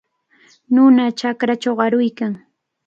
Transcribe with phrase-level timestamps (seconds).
[0.73, 2.33] Nuna chakrachaw aruykan.